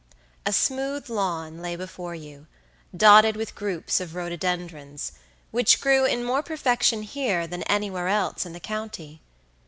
A 0.47 0.51
smooth 0.51 1.11
lawn 1.11 1.61
lay 1.61 1.75
before 1.75 2.15
you, 2.15 2.47
dotted 2.97 3.35
with 3.35 3.53
groups 3.53 3.99
of 3.99 4.15
rhododendrons, 4.15 5.11
which 5.51 5.79
grew 5.79 6.05
in 6.05 6.23
more 6.25 6.41
perfection 6.41 7.03
here 7.03 7.45
than 7.45 7.61
anywhere 7.69 8.07
else 8.07 8.43
in 8.43 8.53
the 8.53 8.59
county. 8.59 9.21